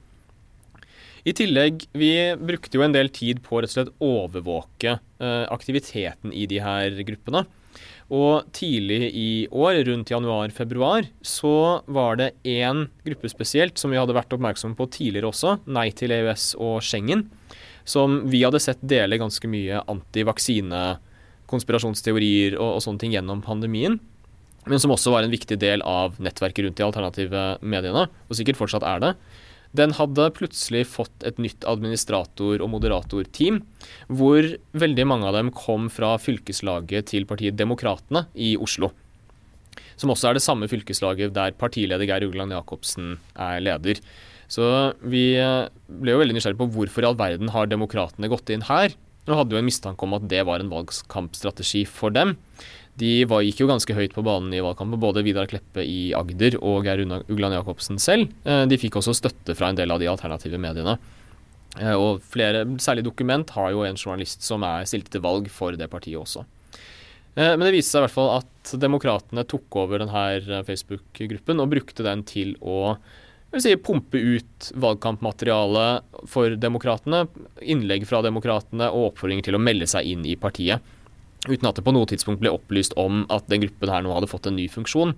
[1.25, 6.35] I tillegg, vi brukte jo en del tid på rett og slett overvåke eh, aktiviteten
[6.37, 7.47] i de her gruppene.
[8.13, 14.17] Og tidlig i år, rundt januar-februar, så var det én gruppe spesielt som vi hadde
[14.17, 17.25] vært oppmerksom på tidligere også, Nei til EØS og Schengen,
[17.89, 20.83] som vi hadde sett dele ganske mye antivaksine,
[21.49, 23.97] konspirasjonsteorier og, og sånne ting gjennom pandemien.
[24.69, 28.61] Men som også var en viktig del av nettverket rundt de alternative mediene, og sikkert
[28.61, 29.15] fortsatt er det.
[29.75, 33.59] Den hadde plutselig fått et nytt administrator- og moderatorteam,
[34.07, 38.93] hvor veldig mange av dem kom fra fylkeslaget til partiet Demokratene i Oslo.
[39.99, 43.99] Som også er det samme fylkeslaget der partileder Geir Ugland Jacobsen er leder.
[44.51, 48.53] Så vi eh, ble jo veldig nysgjerrige på hvorfor i all verden har demokratene gått
[48.55, 48.95] inn her.
[49.25, 52.37] Og hadde jo en mistanke om at det var en valgkampstrategi for dem.
[53.01, 56.55] De var, gikk jo ganske høyt på banen i valgkampen, både Vidar Kleppe i Agder
[56.61, 58.31] og Geir Ugland Jacobsen selv.
[58.47, 60.95] Eh, de fikk også støtte fra en del av de alternative mediene.
[61.81, 65.75] Eh, og flere, særlig Dokument har jo en journalist som er stilt til valg for
[65.79, 66.47] det partiet også.
[67.35, 72.05] Men det viste seg i hvert fall at demokratene tok over denne Facebook-gruppen og brukte
[72.07, 72.95] den til å
[73.59, 75.87] si, pumpe ut valgkampmateriale
[76.31, 77.25] for demokratene,
[77.59, 80.95] innlegg fra demokratene og oppfordringer til å melde seg inn i partiet.
[81.49, 84.31] Uten at det på noe tidspunkt ble opplyst om at den gruppen her nå hadde
[84.31, 85.13] fått en ny funksjon.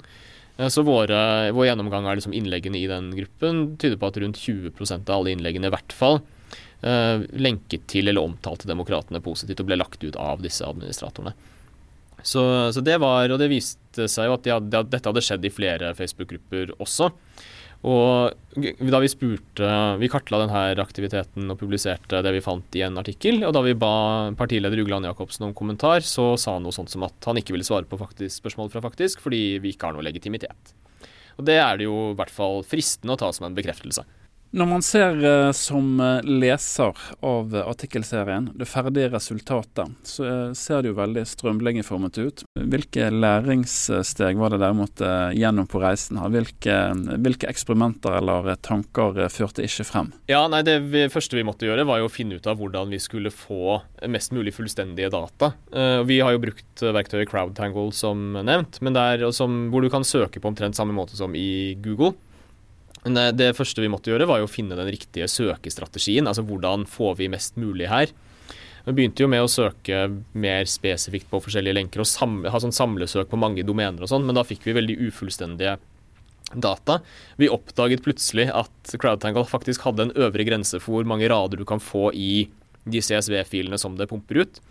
[0.57, 4.41] Eh, så våre, vår gjennomgang av liksom innleggene i den gruppen tyder på at rundt
[4.41, 6.21] 20% av alle innleggene i hvert fall
[6.83, 11.37] eh, lenket til eller omtalte demokratene positivt og ble lagt ut av disse administratorene.
[12.27, 15.45] Så, så det var, og det viste seg jo at, de hadde, dette hadde skjedd
[15.47, 17.13] i flere Facebook-grupper også.
[17.85, 19.69] Og da vi spurte
[20.01, 23.43] Vi kartla denne aktiviteten og publiserte det vi fant i en artikkel.
[23.45, 27.05] Og da vi ba partileder Ugland Jacobsen om kommentar, så sa han noe sånt som
[27.07, 30.07] at han ikke ville svare på faktisk, spørsmål fra Faktisk fordi vi ikke har noe
[30.07, 30.75] legitimitet.
[31.37, 34.07] Og det er det jo i hvert fall fristende å ta som en bekreftelse.
[34.57, 40.81] Når man ser eh, som eh, leser av artikkelserien det ferdige resultatet, så eh, ser
[40.81, 42.45] det jo veldig strømlinjeformet ut.
[42.57, 45.03] Hvilke læringssteg var det derimot
[45.37, 46.17] gjennom på reisen?
[46.23, 46.33] her?
[46.33, 46.77] Hvilke,
[47.21, 50.09] hvilke eksperimenter eller tanker førte ikke frem?
[50.31, 52.89] Ja, nei, Det vi, første vi måtte gjøre, var jo å finne ut av hvordan
[52.95, 55.53] vi skulle få mest mulig fullstendige data.
[56.09, 60.49] Vi har jo brukt verktøyet Crowdtangle som nevnt, der, som, hvor du kan søke på
[60.49, 62.15] omtrent samme måte som i Google.
[63.07, 66.27] Men det første vi måtte gjøre, var jo å finne den riktige søkestrategien.
[66.27, 68.11] Altså hvordan får vi mest mulig her.
[68.87, 70.05] Vi begynte jo med å søke
[70.39, 74.27] mer spesifikt på forskjellige lenker og samle, ha sånn samlesøk på mange domener og sånn,
[74.27, 75.75] men da fikk vi veldig ufullstendige
[76.55, 77.01] data.
[77.35, 81.67] Vi oppdaget plutselig at CrowdTangle faktisk hadde en øvre grense for hvor mange rader du
[81.67, 82.47] kan få i
[82.87, 84.63] de CSV-filene som det pumper ut.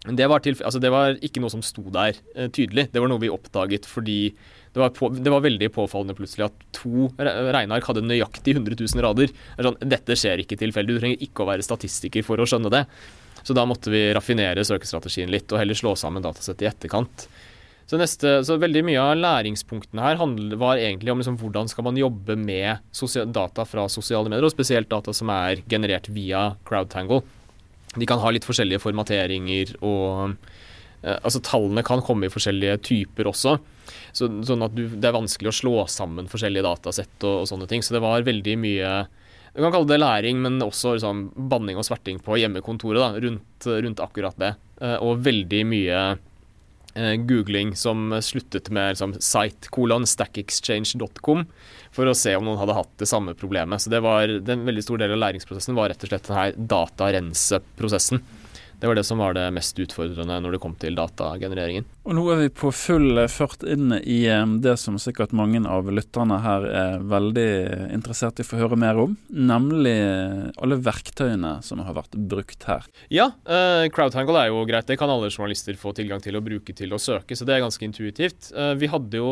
[0.00, 2.86] Det var, altså det var, ikke noe som sto der eh, tydelig.
[2.92, 4.32] Det var noe vi oppdaget fordi
[4.72, 9.04] det var, på, det var, veldig påfallende plutselig at to regneark hadde nøyaktig 100 000
[9.04, 9.32] rader.
[9.34, 10.96] Det sånn, Dette skjer ikke tilfeldig.
[10.96, 12.84] Du trenger ikke å være statistiker for å skjønne det.
[13.42, 17.26] Så da måtte vi raffinere søkestrategien litt og heller slå sammen datasett i etterkant.
[17.90, 20.20] Så, neste, så veldig mye av læringspunktene her
[20.60, 22.78] var egentlig om liksom hvordan skal man jobbe med
[23.34, 27.24] data fra sosiale medier, og spesielt data som er generert via Crowdtangle.
[27.96, 30.36] De kan ha litt forskjellige formateringer og
[31.02, 33.56] eh, Altså tallene kan komme i forskjellige typer også.
[34.14, 37.66] Så, sånn at du, det er vanskelig å slå sammen forskjellige datasett og, og, sånne
[37.70, 37.82] ting.
[37.82, 38.92] Så det var veldig mye
[39.56, 43.70] Du kan kalle det læring, men også liksom, banning og sverting på hjemmekontoret da, rundt,
[43.86, 44.54] rundt akkurat det.
[44.80, 46.02] Eh, og veldig mye
[47.28, 51.44] googling som sluttet med liksom, site kolon stackexchange.com
[51.94, 53.82] for å se om noen hadde hatt det samme problemet.
[53.82, 58.22] Så det var, En veldig stor del av læringsprosessen var rett og slett denne datarenseprosessen.
[58.80, 61.84] Det var det som var det mest utfordrende når det kom til datagenereringen.
[62.08, 65.90] Og Nå er vi på full fart inn i eh, det som sikkert mange av
[65.92, 67.50] lytterne her er veldig
[67.92, 69.92] interessert i å få høre mer om, nemlig
[70.56, 72.86] alle verktøyene som har vært brukt her.
[73.12, 74.88] Ja, eh, Crowdtangle er jo greit.
[74.88, 77.64] Det kan alle journalister få tilgang til å bruke til å søke, så det er
[77.66, 78.50] ganske intuitivt.
[78.56, 79.30] Eh, vi hadde jo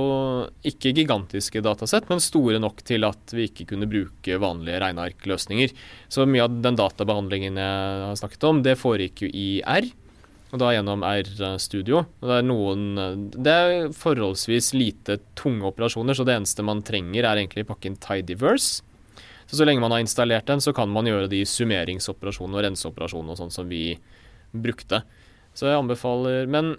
[0.68, 5.72] ikke gigantiske datasett, men store nok til at vi ikke kunne bruke vanlige regnearkløsninger.
[6.12, 9.90] Så mye av den databehandlingen jeg har snakket om, det foregikk jo i R
[10.48, 12.04] og da gjennom R-studio.
[12.24, 12.84] Det er noen
[13.36, 18.80] Det er forholdsvis lite tunge operasjoner, så det eneste man trenger, er egentlig pakken Tidyverse.
[19.48, 23.32] Så så lenge man har installert den, så kan man gjøre de summeringsoperasjonene og renseoperasjonene
[23.32, 23.98] og sånn som vi
[24.52, 25.02] brukte.
[25.56, 26.76] Så jeg anbefaler Men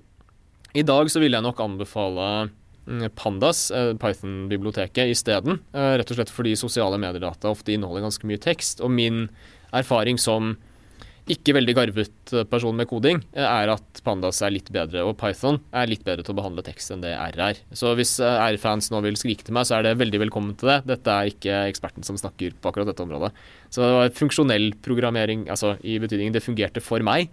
[0.74, 2.50] i dag så vil jeg nok anbefale
[2.86, 5.62] mm, Pandas, eh, Python-biblioteket, isteden.
[5.74, 8.82] Eh, rett og slett fordi sosiale mediedata ofte inneholder ganske mye tekst.
[8.82, 9.28] Og min
[9.74, 10.56] erfaring som
[11.30, 15.60] ikke veldig garvet person med koding, eh, er at Pandas er litt bedre, og Python
[15.76, 17.62] er litt bedre til å behandle tekst enn det R er.
[17.72, 20.72] Så hvis eh, R-fans nå vil skrike til meg, så er det veldig velkommen til
[20.72, 20.80] det.
[20.90, 23.32] Dette er ikke eksperten som snakker på akkurat dette området.
[23.70, 27.30] Så det var funksjonell programmering, altså i betydningen det fungerte for meg,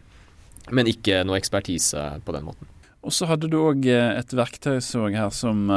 [0.75, 2.76] men ikke noe ekspertise på den måten.
[3.07, 5.69] Og så hadde du òg et verktøy så her som,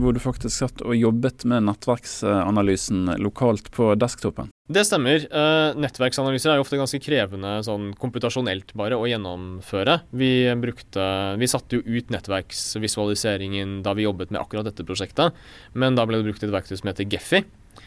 [0.00, 4.48] hvor du faktisk satt og jobbet med nettverksanalysen lokalt på desktopen.
[4.68, 5.22] Det stemmer.
[5.32, 9.98] Uh, nettverksanalyser er jo ofte ganske krevende sånn komputasjonelt bare å gjennomføre.
[10.16, 11.04] Vi, brukte,
[11.40, 15.36] vi satte jo ut nettverksvisualiseringen da vi jobbet med akkurat dette prosjektet,
[15.72, 17.44] men da ble det brukt et verktøy som heter Gephi,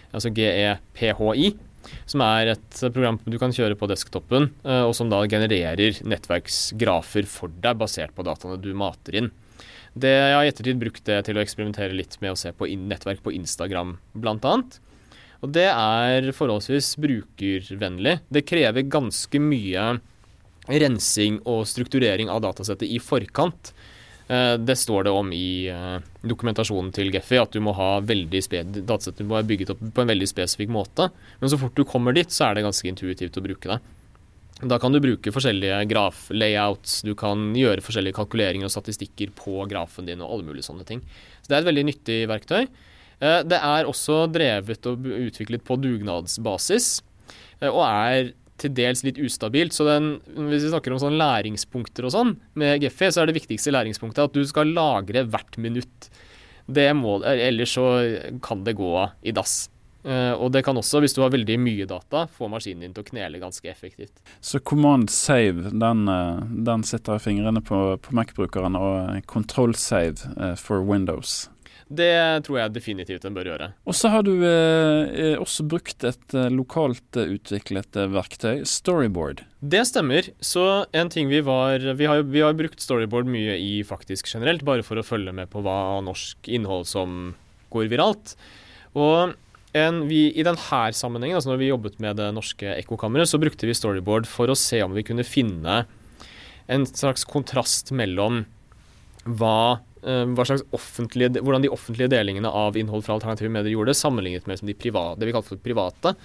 [0.09, 1.51] altså GEPHI.
[2.09, 7.27] Som er et program du kan kjøre på desktopen, uh, og som da genererer nettverksgrafer
[7.29, 9.31] for deg basert på dataene du mater inn.
[9.91, 12.69] Det, jeg har i ettertid brukt det til å eksperimentere litt med å se på
[12.79, 14.79] nettverk på Instagram, annet.
[15.41, 18.19] Og det er forholdsvis brukervennlig.
[18.29, 19.97] Det krever ganske mye
[20.69, 23.73] rensing og strukturering av datasettet i forkant.
[24.31, 28.41] Eh, det står det om i eh, dokumentasjonen til Geffy, at du må ha veldig
[28.79, 31.09] datasettet må være bygget opp på en veldig spesifikk måte.
[31.41, 33.81] Men så fort du kommer dit, så er det ganske intuitivt å bruke det.
[34.71, 40.07] Da kan du bruke forskjellige graflayouts, du kan gjøre forskjellige kalkuleringer og statistikker på grafen
[40.07, 41.01] din og alle mulige sånne ting.
[41.41, 42.61] Så det er et veldig nyttig verktøy.
[43.19, 46.93] Eh, det er også drevet og utviklet på dugnadsbasis,
[47.67, 49.75] og er til dels litt ustabilt.
[49.75, 50.13] Så den,
[50.49, 54.29] hvis vi snakker om sånn læringspunkter og sånn, med Gephi, så er det viktigste læringspunktet
[54.29, 56.09] at du skal lagre hvert minutt.
[56.71, 57.85] Det må, ellers så
[58.45, 58.95] kan det gå
[59.25, 59.65] i dass.
[60.01, 63.03] Uh, og det kan også, hvis du har veldig mye data, få maskinen din til
[63.03, 64.15] å knele ganske effektivt.
[64.41, 66.09] Så command save, den,
[66.65, 71.50] den sitter i fingrene på, på Mac-brukeren, og control save uh, for Windows.
[71.91, 73.67] Det tror jeg definitivt en bør gjøre.
[73.83, 79.43] Og så har du eh, eh, også brukt et eh, lokalt eh, utviklet verktøy, Storyboard.
[79.59, 80.29] Det stemmer.
[80.39, 84.63] Så en ting vi var Vi har, vi har brukt Storyboard mye i faktisk generelt,
[84.67, 87.33] bare for å følge med på hva norsk innhold som
[87.75, 88.35] går viralt.
[88.95, 89.35] Og
[89.75, 93.67] en, vi, I denne sammenhengen, altså når vi jobbet med det norske ekkokammeret, så brukte
[93.67, 95.83] vi Storyboard for å se om vi kunne finne
[96.71, 98.45] en slags kontrast mellom
[99.27, 104.47] hva Eh, slags hvordan de offentlige delingene av innhold fra alternative medier gjorde, det, sammenlignet
[104.49, 106.15] med de private, det vi kalte for private.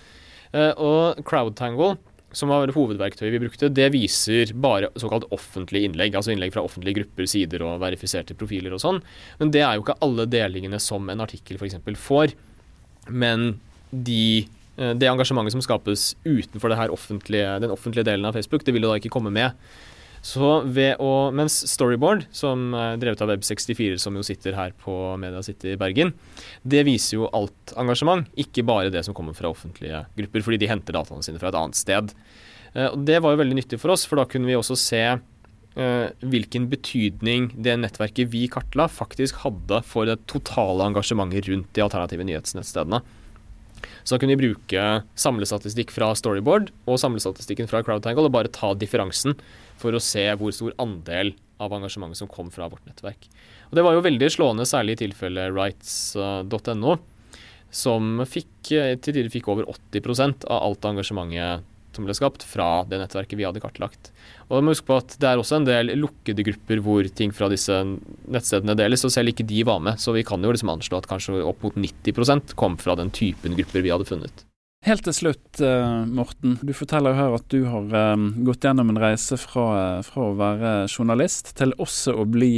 [0.53, 1.97] Eh, og CrowdTangle,
[2.37, 6.17] som var hovedverktøyet vi brukte, det viser bare såkalt offentlige innlegg.
[6.17, 9.01] Altså innlegg fra offentlige grupper, sider og verifiserte profiler og sånn.
[9.41, 11.79] Men det er jo ikke alle delingene som en artikkel f.eks.
[12.01, 12.37] får.
[13.09, 13.55] Men
[13.91, 18.89] de, eh, det engasjementet som skapes utenfor offentlige, den offentlige delen av Facebook, det vil
[18.89, 19.53] jo da ikke komme med.
[20.27, 24.95] Så ved å, mens Storyboard, som er drevet av Web64, som jo sitter her på
[25.23, 26.11] Media City i Bergen,
[26.67, 30.71] det viser jo alt engasjement, ikke bare det som kommer fra offentlige grupper, fordi de
[30.73, 32.11] henter dataene sine fra et annet sted.
[32.75, 35.05] Eh, og Det var jo veldig nyttig for oss, for da kunne vi også se
[35.15, 41.87] uh, hvilken betydning det nettverket vi kartla, faktisk hadde for det totale engasjementet rundt de
[41.87, 43.05] alternative nyhetsnettstedene.
[44.03, 44.85] Så da kunne vi bruke
[45.19, 49.37] samlestatistikk fra Storyboard og samlestatistikken fra CrowdTangle og bare ta differansen
[49.81, 53.29] for å se hvor stor andel av engasjementet som kom fra vårt nettverk.
[53.71, 56.99] Og Det var jo veldig slående, særlig i tilfellet rights.no,
[57.73, 63.01] som fikk, til tider fikk over 80% av alt engasjementet som ble skapt fra det
[63.01, 64.13] nettverket vi hadde kartlagt.
[64.47, 67.33] Og da må huske på at Det er også en del lukkede grupper hvor ting
[67.35, 70.01] fra disse nettstedene deles, og selv ikke de var med.
[70.03, 73.57] Så vi kan jo liksom anslå at kanskje opp mot 90% kom fra den typen
[73.59, 74.47] grupper vi hadde funnet.
[74.87, 76.53] Helt til slutt, eh, Morten.
[76.63, 80.37] Du forteller her at du har eh, gått gjennom en reise fra, eh, fra, å
[80.39, 82.53] være journalist til også å bli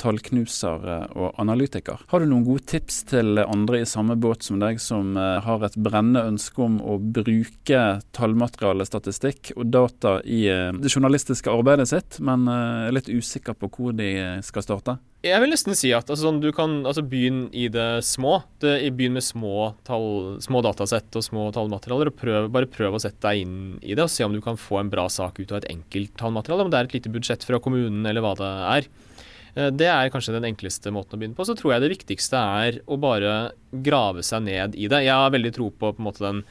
[0.00, 2.00] tallknuser og analytiker.
[2.08, 5.76] Har du noen gode tips til andre i samme båt som deg, som har et
[5.76, 7.82] brennende ønske om å bruke
[8.16, 13.96] tallmateriale, statistikk og data i det journalistiske arbeidet sitt, men er litt usikker på hvor
[13.98, 14.98] de skal starte?
[15.26, 18.36] Jeg vil nesten si at altså, sånn, du kan altså, begynne i det små.
[18.62, 22.12] Det, begynn med små, tall, små datasett og små tallmaterialer.
[22.12, 24.60] og prøv, Bare prøv å sette deg inn i det og se om du kan
[24.60, 26.68] få en bra sak ut av et enkelt tallmateriale.
[26.68, 28.88] Om det er et lite budsjett fra kommunen eller hva det er.
[29.58, 31.48] Eh, det er kanskje den enkleste måten å begynne på.
[31.50, 33.36] Så tror jeg det viktigste er å bare
[33.74, 35.02] grave seg ned i det.
[35.08, 36.44] Jeg har veldig tro på, på en måte den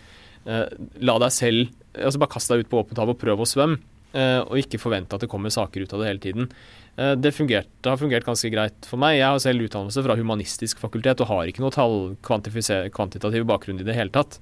[0.44, 0.66] eh,
[1.08, 3.80] La deg selv altså Bare kast deg ut på åpent hav og prøv å svømme.
[4.16, 6.52] Eh, og ikke forvente at det kommer saker ut av det hele tiden.
[6.96, 9.18] Eh, det, fungert, det, har fungert ganske greit for meg.
[9.20, 13.88] Jeg har selv utdannelse fra humanistisk fakultet og har ikke noe tall, kvantitativ bakgrunn i
[13.88, 14.40] det hele tatt.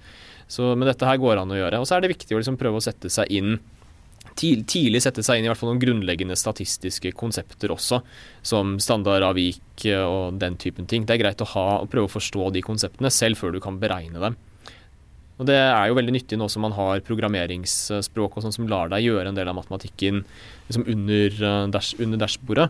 [0.47, 1.82] Så, men dette her går an å gjøre.
[1.82, 3.58] Og så er det viktig å liksom prøve å sette seg inn
[4.36, 8.01] tidlig sette seg inn i hvert fall noen grunnleggende statistiske konsepter også,
[8.43, 11.06] som standardavvik og den typen ting.
[11.06, 13.80] Det er greit å ha og prøve å forstå de konseptene selv før du kan
[13.80, 14.36] beregne dem.
[15.36, 18.92] Og Det er jo veldig nyttig nå som man har programmeringsspråk og sånn som lar
[18.94, 20.24] deg gjøre en del av matematikken
[20.70, 22.70] liksom under, uh, dash, under dashbordet.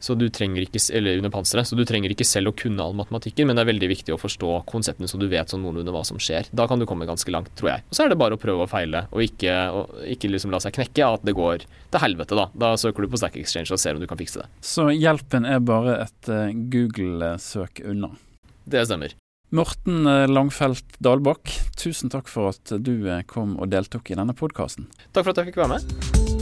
[0.00, 2.94] så du trenger ikke, eller under panseret, så du trenger ikke selv å kunne all
[2.94, 6.04] matematikken, men det er veldig viktig å forstå konseptene så du vet sånn noenlunde hva
[6.06, 6.46] som skjer.
[6.54, 7.86] Da kan du komme ganske langt, tror jeg.
[7.90, 10.62] Og så er det bare å prøve å feile, og ikke, og ikke liksom la
[10.62, 12.48] seg knekke av at det går til helvete, da.
[12.54, 14.50] Da søker du på Stack Exchange og ser om du kan fikse det.
[14.62, 18.14] Så hjelpen er bare et uh, Google-søk unna?
[18.68, 19.18] Det stemmer.
[19.50, 24.90] Morten eh, Langfelt Dalbakk, tusen takk for at du kom og deltok i denne podkasten.
[25.12, 26.37] Takk for at jeg fikk være med.